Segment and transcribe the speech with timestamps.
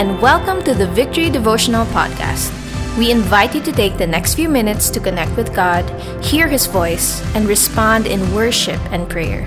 [0.00, 2.50] and welcome to the Victory Devotional Podcast.
[2.96, 5.84] We invite you to take the next few minutes to connect with God,
[6.24, 9.42] hear His voice, and respond in worship and prayer.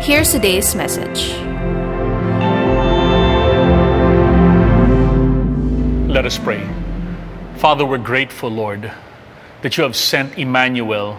[0.00, 1.34] Here's today's message.
[6.08, 6.66] Let us pray.
[7.56, 8.90] Father, we're grateful, Lord,
[9.60, 11.18] that you have sent Emmanuel,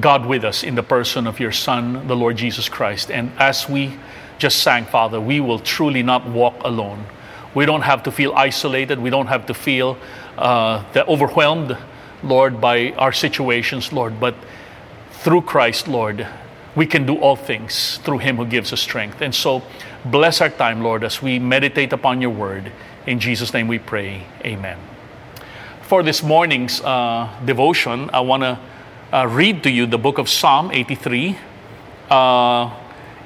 [0.00, 3.12] God with us, in the person of your Son, the Lord Jesus Christ.
[3.12, 3.96] And as we
[4.38, 7.06] just sang, Father, we will truly not walk alone.
[7.54, 8.98] We don't have to feel isolated.
[8.98, 9.98] We don't have to feel
[10.38, 11.76] uh, overwhelmed,
[12.22, 14.18] Lord, by our situations, Lord.
[14.18, 14.34] But
[15.10, 16.26] through Christ, Lord,
[16.74, 19.20] we can do all things through Him who gives us strength.
[19.20, 19.62] And so,
[20.04, 22.72] bless our time, Lord, as we meditate upon your word.
[23.06, 24.24] In Jesus' name we pray.
[24.44, 24.78] Amen.
[25.82, 28.58] For this morning's uh, devotion, I want to
[29.12, 31.36] uh, read to you the book of Psalm 83.
[32.08, 32.70] Uh,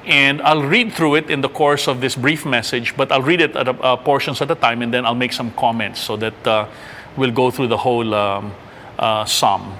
[0.06, 3.41] and I'll read through it in the course of this brief message, but I'll read
[3.41, 6.47] it at a, portions at a time, and then I'll make some comments so that
[6.47, 6.69] uh,
[7.17, 8.55] we'll go through the whole um,
[8.98, 9.77] uh, psalm.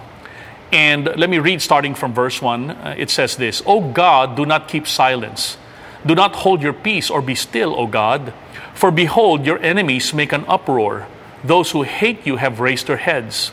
[0.73, 2.71] And let me read starting from verse 1.
[2.71, 5.57] Uh, it says this O God, do not keep silence.
[6.05, 8.35] Do not hold your peace or be still, O God.
[8.75, 11.07] For behold, your enemies make an uproar.
[11.45, 13.53] Those who hate you have raised their heads.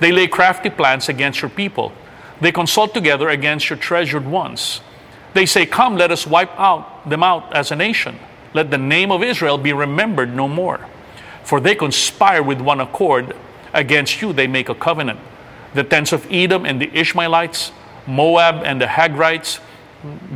[0.00, 1.92] They lay crafty plans against your people.
[2.40, 4.80] They consult together against your treasured ones.
[5.34, 8.18] They say, Come, let us wipe out them out as a nation.
[8.52, 10.86] Let the name of Israel be remembered no more.
[11.44, 13.36] For they conspire with one accord
[13.72, 15.20] against you, they make a covenant.
[15.74, 17.72] The tents of Edom and the Ishmaelites,
[18.06, 19.60] Moab and the Hagrites,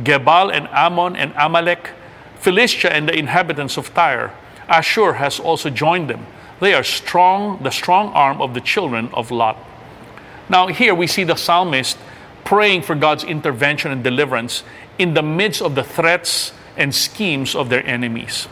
[0.03, 1.89] Gebal and Ammon and Amalek,
[2.37, 4.33] Philistia and the inhabitants of Tyre.
[4.67, 6.25] Ashur has also joined them.
[6.59, 9.57] They are strong, the strong arm of the children of Lot.
[10.47, 11.97] Now, here we see the psalmist
[12.43, 14.63] praying for God's intervention and deliverance
[14.97, 18.47] in the midst of the threats and schemes of their enemies.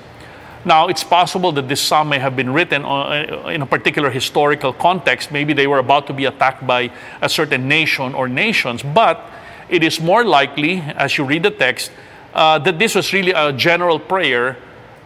[0.66, 4.72] Now, it's possible that this psalm may have been written uh, in a particular historical
[4.72, 5.32] context.
[5.32, 6.92] Maybe they were about to be attacked by
[7.22, 9.30] a certain nation or nations, but
[9.68, 11.92] it is more likely, as you read the text,
[12.34, 14.58] uh, that this was really a general prayer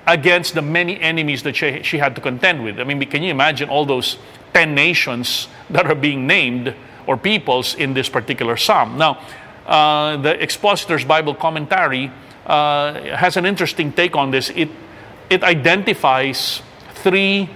[0.06, 2.80] against the many enemies that she, she had to contend with.
[2.80, 4.18] I mean, can you imagine all those
[4.54, 6.74] 10 nations that are being named
[7.08, 8.98] or peoples in this particular psalm?
[8.98, 9.20] Now,
[9.68, 12.12] uh, the Expositor's Bible Commentary
[12.46, 14.50] uh, has an interesting take on this.
[14.56, 14.70] It,
[15.30, 16.62] it identifies
[16.96, 17.50] three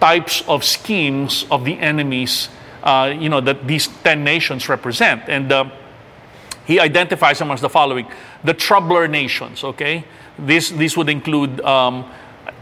[0.00, 2.48] types of schemes of the enemies,
[2.82, 5.22] uh, you know, that these 10 nations represent.
[5.28, 5.70] And uh,
[6.66, 8.06] he identifies them as the following
[8.44, 10.04] the troubler nations, okay?
[10.38, 12.08] This, this would include um,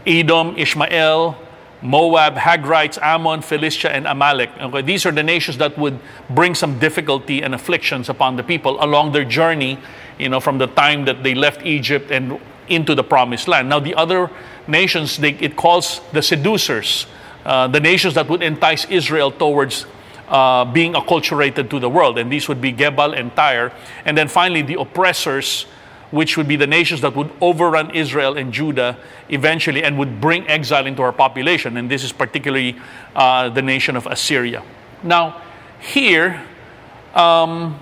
[0.07, 1.37] Edom, Ishmael,
[1.81, 4.49] Moab, Hagrites, Ammon, Philistia, and Amalek.
[4.59, 5.99] Okay, these are the nations that would
[6.29, 9.77] bring some difficulty and afflictions upon the people along their journey,
[10.17, 13.69] you know, from the time that they left Egypt and into the promised land.
[13.69, 14.29] Now, the other
[14.67, 17.07] nations, they, it calls the seducers,
[17.45, 19.85] uh, the nations that would entice Israel towards
[20.27, 22.17] uh, being acculturated to the world.
[22.17, 23.71] And these would be Gebal and Tyre.
[24.05, 25.67] And then finally, the oppressors,
[26.11, 28.97] which would be the nations that would overrun Israel and Judah
[29.29, 31.77] eventually and would bring exile into our population.
[31.77, 32.77] And this is particularly
[33.15, 34.63] uh, the nation of Assyria.
[35.03, 35.41] Now,
[35.79, 36.43] here,
[37.13, 37.79] um,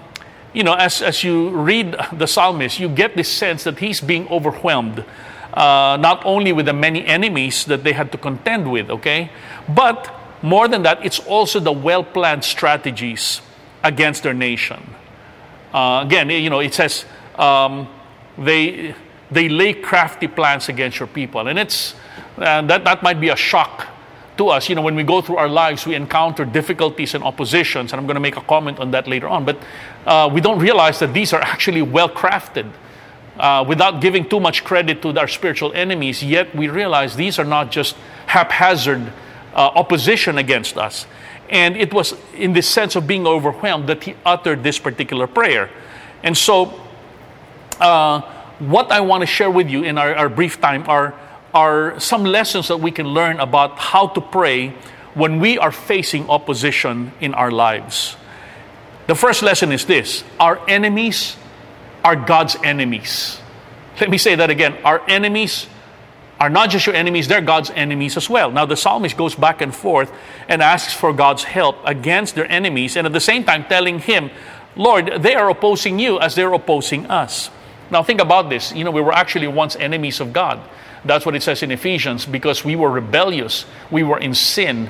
[0.53, 4.27] you know, as, as you read the psalmist, you get this sense that he's being
[4.29, 5.05] overwhelmed,
[5.53, 9.29] uh, not only with the many enemies that they had to contend with, okay,
[9.67, 13.41] but more than that, it's also the well planned strategies
[13.83, 14.95] against their nation.
[15.73, 17.05] Uh, again, you know, it says,
[17.35, 17.87] um,
[18.37, 18.95] they,
[19.31, 21.47] they lay crafty plans against your people.
[21.47, 21.95] And it's,
[22.37, 23.87] uh, that, that might be a shock
[24.37, 24.69] to us.
[24.69, 28.07] You know, when we go through our lives, we encounter difficulties and oppositions, and I'm
[28.07, 29.45] going to make a comment on that later on.
[29.45, 29.57] But
[30.05, 32.71] uh, we don't realize that these are actually well crafted.
[33.37, 37.45] Uh, without giving too much credit to our spiritual enemies, yet we realize these are
[37.45, 37.95] not just
[38.27, 39.11] haphazard
[39.55, 41.07] uh, opposition against us.
[41.49, 45.69] And it was in the sense of being overwhelmed that he uttered this particular prayer.
[46.21, 46.79] And so
[47.83, 48.21] uh,
[48.59, 51.13] what I want to share with you in our, our brief time are,
[51.53, 54.69] are some lessons that we can learn about how to pray
[55.13, 58.15] when we are facing opposition in our lives.
[59.07, 61.35] The first lesson is this our enemies
[62.03, 63.39] are God's enemies.
[63.99, 64.77] Let me say that again.
[64.83, 65.67] Our enemies
[66.39, 68.51] are not just your enemies, they're God's enemies as well.
[68.51, 70.11] Now, the psalmist goes back and forth
[70.49, 74.31] and asks for God's help against their enemies, and at the same time telling him,
[74.75, 77.49] Lord, they are opposing you as they're opposing us.
[77.93, 78.73] Now, think about this.
[78.73, 80.59] You know, we were actually once enemies of God.
[81.05, 84.89] That's what it says in Ephesians because we were rebellious, we were in sin.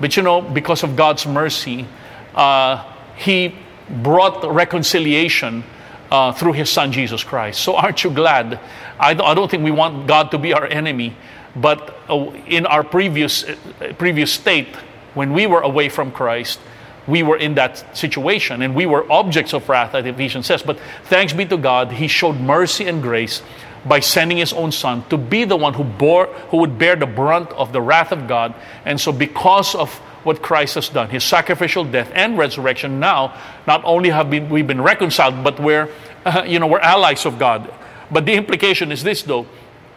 [0.00, 1.86] But you know, because of God's mercy,
[2.34, 2.84] uh,
[3.16, 3.54] He
[3.88, 5.62] brought reconciliation
[6.10, 7.60] uh, through His Son Jesus Christ.
[7.60, 8.58] So, aren't you glad?
[8.98, 11.16] I don't, I don't think we want God to be our enemy.
[11.54, 14.74] But uh, in our previous, uh, previous state,
[15.14, 16.58] when we were away from Christ,
[17.06, 20.62] we were in that situation and we were objects of wrath, as Ephesians says.
[20.62, 23.42] But thanks be to God, He showed mercy and grace
[23.84, 27.06] by sending His own Son to be the one who bore, who would bear the
[27.06, 28.54] brunt of the wrath of God.
[28.84, 29.92] And so, because of
[30.24, 34.62] what Christ has done, His sacrificial death and resurrection, now not only have been, we
[34.62, 35.88] been reconciled, but we're,
[36.24, 37.72] uh, you know, we're allies of God.
[38.10, 39.46] But the implication is this, though.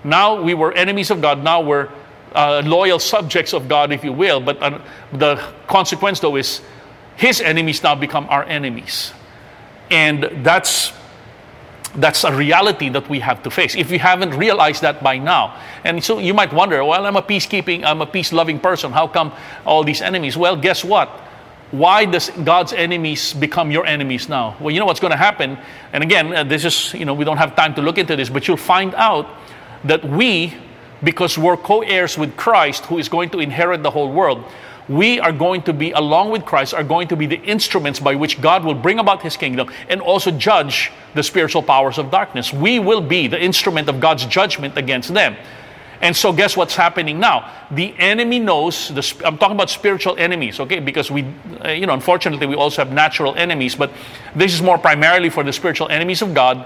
[0.04, 1.44] Now we were enemies of God.
[1.44, 1.90] Now we're
[2.36, 4.40] uh, loyal subjects of God, if you will.
[4.40, 4.80] But uh,
[5.14, 5.36] the
[5.68, 6.62] consequence, though, is
[7.16, 9.14] his enemies now become our enemies.
[9.90, 10.94] And that's
[11.96, 13.76] that's a reality that we have to face.
[13.76, 17.22] If you haven't realized that by now, and so you might wonder, well, I'm a
[17.22, 18.92] peacekeeping, I'm a peace loving person.
[18.92, 19.32] How come
[19.66, 20.36] all these enemies?
[20.36, 21.10] Well, guess what?
[21.72, 24.56] Why does God's enemies become your enemies now?
[24.60, 25.58] Well, you know what's going to happen.
[25.92, 28.30] And again, uh, this is, you know, we don't have time to look into this,
[28.30, 29.28] but you'll find out
[29.84, 30.54] that we,
[31.04, 34.44] because we're co heirs with Christ, who is going to inherit the whole world,
[34.90, 38.16] we are going to be, along with Christ, are going to be the instruments by
[38.16, 42.52] which God will bring about his kingdom and also judge the spiritual powers of darkness.
[42.52, 45.38] We will be the instrument of God's judgment against them.
[46.02, 47.50] And so, guess what's happening now?
[47.72, 48.90] The enemy knows.
[48.90, 50.82] The, I'm talking about spiritual enemies, okay?
[50.82, 51.26] Because we,
[51.64, 53.90] uh, you know, unfortunately, we also have natural enemies, but
[54.36, 56.66] this is more primarily for the spiritual enemies of God,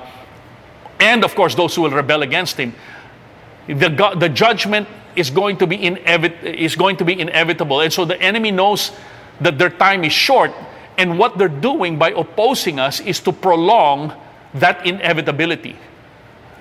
[0.99, 2.73] and of course, those who will rebel against Him.
[3.67, 4.87] The, the judgment
[5.17, 7.81] is going to be inevit- is going to be inevitable.
[7.81, 8.91] And so the enemy knows
[9.41, 10.51] that their time is short,
[10.97, 14.13] and what they're doing by opposing us is to prolong
[14.53, 15.75] that inevitability.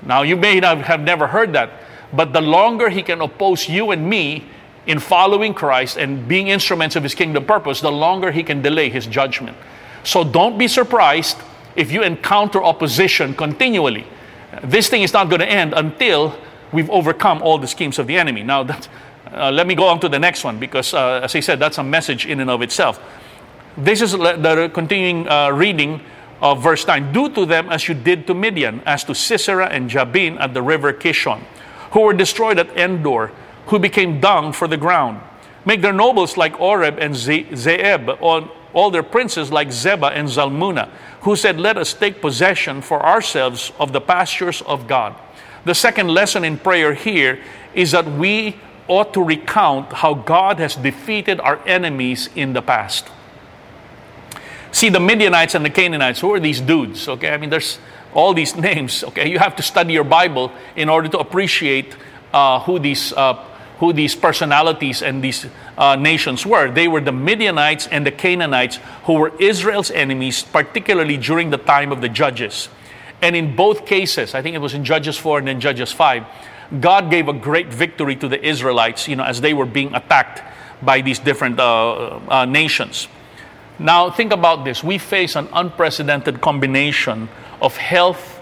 [0.02, 1.70] Now, you may not have never heard that,
[2.12, 4.44] but the longer he can oppose you and me
[4.86, 8.88] in following Christ and being instruments of his kingdom purpose, the longer he can delay
[8.88, 9.56] his judgment.
[10.04, 11.38] So don't be surprised
[11.74, 14.06] if you encounter opposition continually.
[14.62, 16.38] This thing is not going to end until
[16.72, 18.42] we've overcome all the schemes of the enemy.
[18.42, 18.88] Now, that,
[19.32, 21.78] uh, let me go on to the next one because, uh, as I said, that's
[21.78, 23.00] a message in and of itself.
[23.76, 26.00] This is the continuing uh, reading
[26.40, 27.12] of verse 9.
[27.12, 30.62] Do to them as you did to Midian, as to Sisera and Jabin at the
[30.62, 31.40] river Kishon,
[31.92, 33.32] who were destroyed at Endor,
[33.66, 35.20] who became dung for the ground.
[35.64, 40.88] Make their nobles like Oreb and Zeeb, all, all their princes like Zebah and Zalmunna,
[41.22, 45.16] who said, Let us take possession for ourselves of the pastures of God.
[45.66, 47.42] The second lesson in prayer here
[47.74, 48.54] is that we
[48.86, 53.08] ought to recount how God has defeated our enemies in the past.
[54.70, 57.08] See, the Midianites and the Canaanites, who are these dudes?
[57.08, 57.80] Okay, I mean, there's
[58.14, 59.02] all these names.
[59.02, 61.96] Okay, you have to study your Bible in order to appreciate
[62.32, 63.34] uh, who these uh,
[63.80, 65.46] who these personalities and these
[65.76, 66.70] uh, nations were.
[66.70, 71.90] They were the Midianites and the Canaanites, who were Israel's enemies, particularly during the time
[71.90, 72.68] of the judges.
[73.22, 76.24] And in both cases, I think it was in Judges 4 and then Judges 5,
[76.80, 80.42] God gave a great victory to the Israelites, you know, as they were being attacked
[80.82, 83.08] by these different uh, uh, nations.
[83.78, 84.82] Now, think about this.
[84.82, 87.28] We face an unprecedented combination
[87.60, 88.40] of health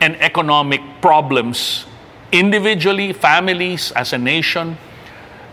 [0.00, 1.86] and economic problems,
[2.32, 4.76] individually, families, as a nation.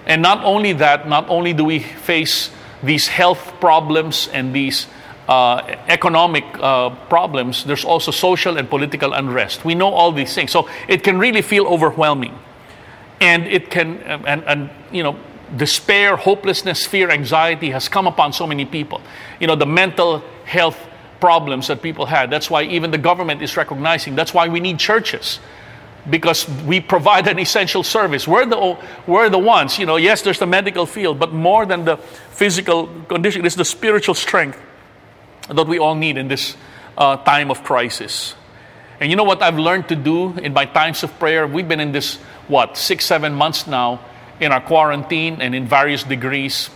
[0.05, 2.49] And not only that, not only do we face
[2.81, 4.87] these health problems and these
[5.29, 9.63] uh, economic uh, problems, there's also social and political unrest.
[9.63, 10.49] We know all these things.
[10.51, 12.33] So it can really feel overwhelming.
[13.21, 15.15] And it can, and, and you know,
[15.55, 19.01] despair, hopelessness, fear, anxiety has come upon so many people.
[19.39, 20.79] You know, the mental health
[21.19, 22.31] problems that people had.
[22.31, 24.15] That's why even the government is recognizing.
[24.15, 25.39] That's why we need churches
[26.09, 28.27] because we provide an essential service.
[28.27, 31.85] We're the, we're the ones, you know, yes, there's the medical field, but more than
[31.85, 34.57] the physical condition, it's the spiritual strength
[35.49, 36.55] that we all need in this
[36.97, 38.35] uh, time of crisis.
[38.99, 41.47] And you know what I've learned to do in my times of prayer?
[41.47, 44.01] We've been in this, what, six, seven months now
[44.39, 46.69] in our quarantine and in various degrees.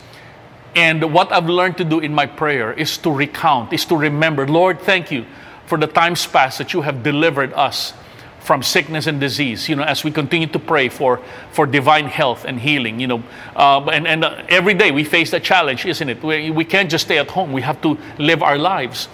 [0.76, 4.48] And what I've learned to do in my prayer is to recount, is to remember,
[4.48, 5.26] Lord, thank you
[5.66, 7.94] for the times past that you have delivered us
[8.44, 11.22] from sickness and disease, you know, as we continue to pray for,
[11.52, 13.24] for divine health and healing, you know.
[13.56, 16.22] Uh, and and uh, every day we face that challenge, isn't it?
[16.22, 19.08] We, we can't just stay at home, we have to live our lives.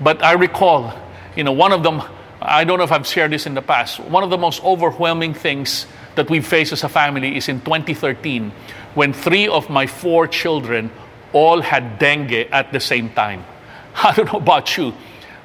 [0.00, 0.94] But I recall,
[1.36, 2.02] you know, one of them,
[2.40, 5.34] I don't know if I've shared this in the past, one of the most overwhelming
[5.34, 8.52] things that we face as a family is in 2013
[8.94, 10.90] when three of my four children
[11.32, 13.44] all had dengue at the same time.
[13.94, 14.94] I don't know about you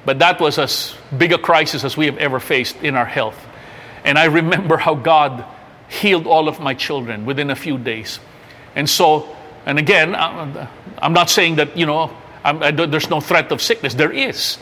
[0.08, 3.38] but that was as big a crisis as we have ever faced in our health.
[4.06, 5.44] And I remember how God
[5.90, 8.22] healed all of my children within a few days.
[8.74, 9.36] And so,
[9.66, 13.96] and again, I'm not saying that, you know, I, there's no threat of sickness.
[13.96, 14.58] There is.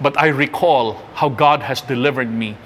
[0.00, 2.56] But I recall how God has delivered me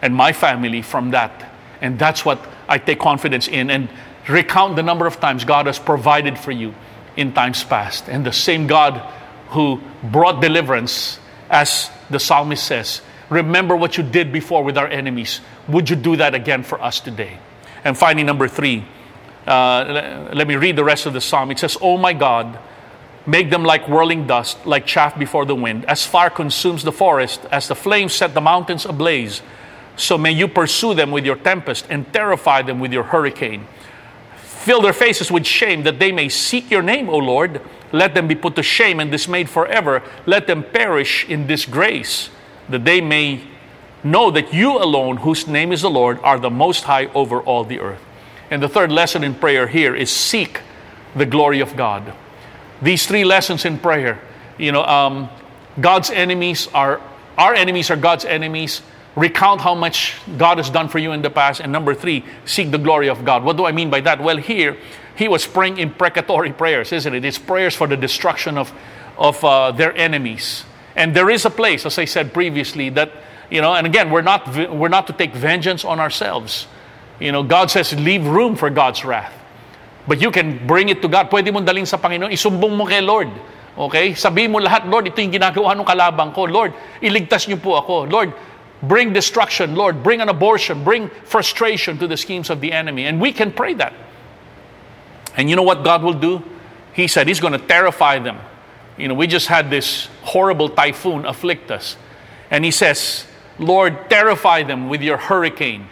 [0.00, 1.52] and my family from that.
[1.82, 3.90] And that's what I take confidence in and
[4.26, 6.74] recount the number of times God has provided for you
[7.14, 8.08] in times past.
[8.08, 9.02] And the same God
[9.50, 11.18] who brought deliverance,
[11.54, 15.40] as the psalmist says, remember what you did before with our enemies.
[15.68, 17.38] Would you do that again for us today?
[17.84, 18.84] And finally, number three,
[19.46, 21.52] uh, let me read the rest of the psalm.
[21.52, 22.58] It says, Oh my God,
[23.24, 25.84] make them like whirling dust, like chaff before the wind.
[25.84, 29.40] As fire consumes the forest, as the flames set the mountains ablaze,
[29.96, 33.68] so may you pursue them with your tempest and terrify them with your hurricane.
[34.64, 37.60] Fill their faces with shame that they may seek your name, O Lord.
[37.92, 40.02] Let them be put to shame and dismayed forever.
[40.24, 42.30] Let them perish in disgrace,
[42.70, 43.42] that they may
[44.02, 47.64] know that you alone, whose name is the Lord, are the most high over all
[47.64, 48.00] the earth.
[48.50, 50.62] And the third lesson in prayer here is seek
[51.14, 52.14] the glory of God.
[52.80, 54.18] These three lessons in prayer,
[54.56, 55.28] you know, um,
[55.78, 57.02] God's enemies are
[57.36, 58.80] our enemies are God's enemies
[59.16, 61.60] recount how much God has done for you in the past.
[61.60, 63.44] And number three, seek the glory of God.
[63.44, 64.20] What do I mean by that?
[64.20, 64.76] Well, here,
[65.16, 67.24] he was praying imprecatory prayers, isn't it?
[67.24, 68.72] It's prayers for the destruction of,
[69.16, 70.64] of uh, their enemies.
[70.96, 73.10] And there is a place, as I said previously, that,
[73.50, 76.66] you know, and again, we're not, we're not to take vengeance on ourselves.
[77.20, 79.32] You know, God says, leave room for God's wrath.
[80.06, 81.30] But you can bring it to God.
[81.30, 83.30] Pwede mo dalhin sa Panginoon, isumbong mo kay Lord.
[83.78, 84.14] Okay?
[84.14, 86.46] Sabihin mo lahat, Lord, ito yung ginagawa ng kalabang ko.
[86.46, 88.06] Lord, iligtas niyo po ako.
[88.06, 88.30] Lord,
[88.88, 93.06] bring destruction, Lord, bring an abortion, bring frustration to the schemes of the enemy.
[93.06, 93.92] And we can pray that.
[95.36, 96.42] And you know what God will do?
[96.92, 98.38] He said He's going to terrify them.
[98.96, 101.96] You know, we just had this horrible typhoon afflict us.
[102.50, 103.26] And He says,
[103.58, 105.88] Lord, terrify them with your hurricane.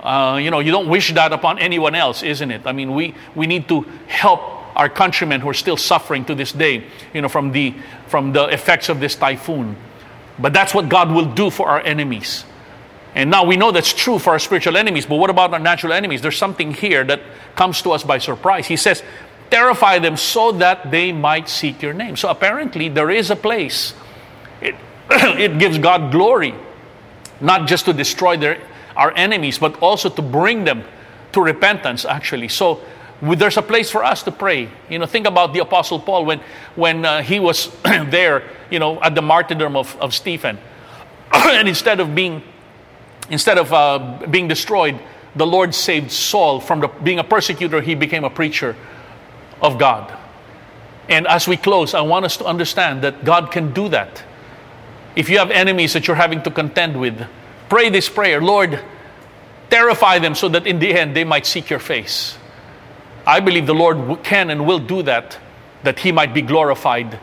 [0.00, 2.66] Uh, you know, you don't wish that upon anyone else, isn't it?
[2.66, 4.40] I mean, we, we need to help
[4.76, 7.74] our countrymen who are still suffering to this day, you know, from the,
[8.06, 9.76] from the effects of this typhoon.
[10.38, 12.44] But that's what God will do for our enemies.
[13.14, 15.92] And now we know that's true for our spiritual enemies, but what about our natural
[15.92, 16.22] enemies?
[16.22, 17.20] There's something here that
[17.56, 18.66] comes to us by surprise.
[18.66, 19.02] He says,
[19.50, 22.16] Terrify them so that they might seek your name.
[22.16, 23.94] So apparently, there is a place.
[24.60, 24.74] It,
[25.10, 26.54] it gives God glory,
[27.40, 28.60] not just to destroy their,
[28.94, 30.84] our enemies, but also to bring them
[31.32, 32.48] to repentance, actually.
[32.48, 32.82] So
[33.20, 34.68] there's a place for us to pray.
[34.88, 36.40] You know, think about the Apostle Paul when,
[36.76, 40.58] when uh, he was there, you know, at the martyrdom of, of Stephen.
[41.32, 42.42] and instead of being,
[43.30, 44.98] instead of uh, being destroyed,
[45.34, 48.76] the Lord saved Saul from the, being a persecutor, he became a preacher
[49.60, 50.16] of God.
[51.08, 54.22] And as we close, I want us to understand that God can do that.
[55.16, 57.26] If you have enemies that you're having to contend with,
[57.68, 58.78] pray this prayer Lord,
[59.70, 62.38] terrify them so that in the end they might seek your face.
[63.28, 65.38] I believe the Lord can and will do that,
[65.82, 67.20] that He might be glorified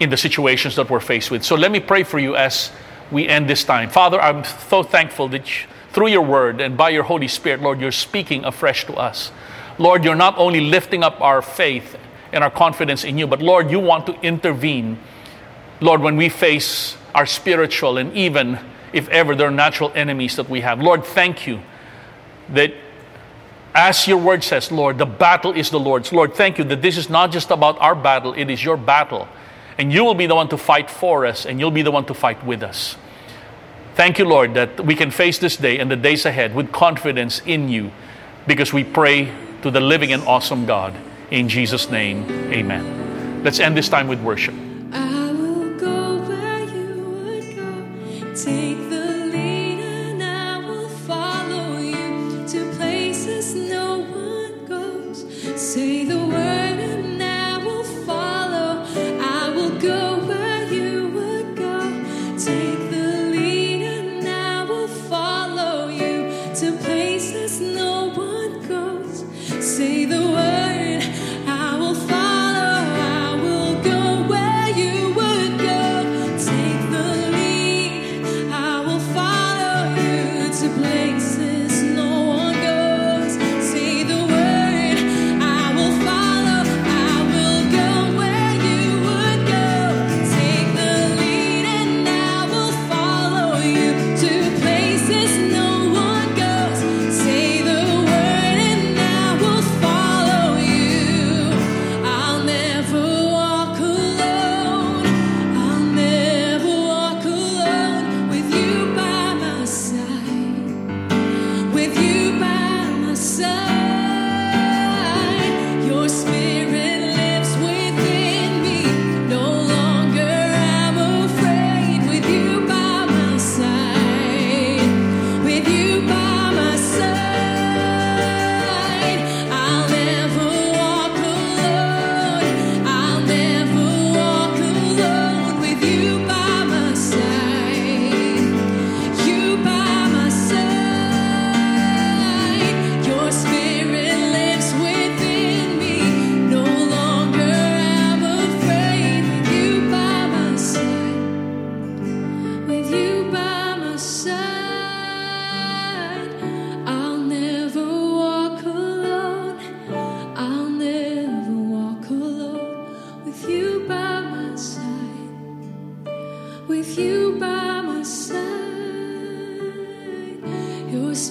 [0.00, 1.44] in the situations that we're faced with.
[1.44, 2.72] So let me pray for you as
[3.10, 3.90] we end this time.
[3.90, 7.82] Father, I'm so thankful that you, through your word and by your Holy Spirit, Lord,
[7.82, 9.30] you're speaking afresh to us.
[9.78, 11.98] Lord, you're not only lifting up our faith
[12.32, 14.98] and our confidence in you, but Lord, you want to intervene,
[15.82, 18.58] Lord, when we face our spiritual and even
[18.94, 20.80] if ever there are natural enemies that we have.
[20.80, 21.60] Lord, thank you
[22.48, 22.72] that
[23.74, 26.12] as your word says, Lord, the battle is the Lord's.
[26.12, 29.28] Lord, thank you that this is not just about our battle, it is your battle.
[29.78, 32.04] And you will be the one to fight for us, and you'll be the one
[32.06, 32.96] to fight with us.
[33.94, 37.40] Thank you, Lord, that we can face this day and the days ahead with confidence
[37.46, 37.90] in you
[38.46, 40.94] because we pray to the living and awesome God.
[41.30, 43.42] In Jesus' name, amen.
[43.44, 44.54] Let's end this time with worship.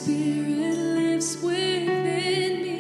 [0.04, 2.80] Spirit lives within me.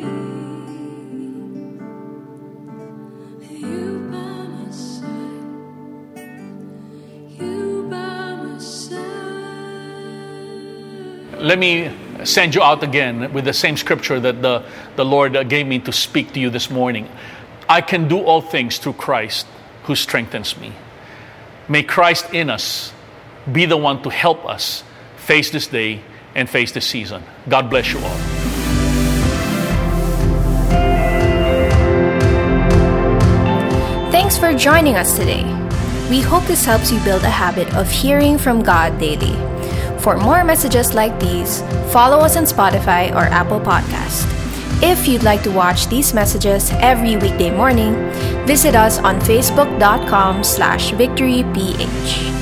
[11.40, 11.92] Let me
[12.26, 14.64] send you out again with the same scripture that the,
[14.96, 17.10] the Lord gave me to speak to you this morning.
[17.68, 19.48] I can do all things through Christ
[19.84, 20.74] who strengthens me.
[21.68, 22.94] May Christ in us
[23.52, 24.84] be the one to help us
[25.18, 26.02] face this day
[26.36, 27.24] and face this season.
[27.48, 28.18] God bless you all.
[34.12, 35.44] Thanks for joining us today.
[36.10, 39.36] We hope this helps you build a habit of hearing from God daily.
[40.00, 44.26] For more messages like these, follow us on Spotify or Apple Podcast.
[44.82, 47.94] If you'd like to watch these messages every weekday morning,
[48.48, 52.39] visit us on facebook.com slash victoryph.